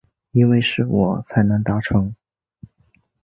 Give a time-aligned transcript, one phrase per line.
[0.31, 2.15] 因为是我才能达成